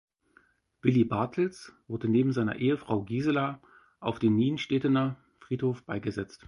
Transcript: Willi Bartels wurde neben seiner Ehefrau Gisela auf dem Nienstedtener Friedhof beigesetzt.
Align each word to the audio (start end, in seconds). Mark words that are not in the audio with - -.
Willi 0.81 1.03
Bartels 1.03 1.73
wurde 1.87 2.07
neben 2.09 2.33
seiner 2.33 2.55
Ehefrau 2.55 3.03
Gisela 3.03 3.59
auf 3.99 4.17
dem 4.17 4.35
Nienstedtener 4.35 5.23
Friedhof 5.41 5.83
beigesetzt. 5.83 6.39